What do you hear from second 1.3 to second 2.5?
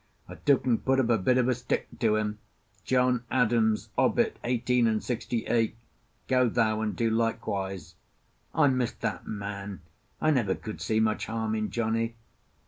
of a stick to him: